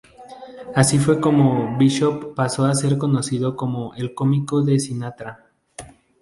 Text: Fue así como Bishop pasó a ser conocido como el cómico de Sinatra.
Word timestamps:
Fue 0.65 0.73
así 0.75 0.97
como 1.21 1.77
Bishop 1.77 2.33
pasó 2.33 2.65
a 2.65 2.73
ser 2.73 2.97
conocido 2.97 3.55
como 3.55 3.93
el 3.93 4.15
cómico 4.15 4.63
de 4.63 4.79
Sinatra. 4.79 5.45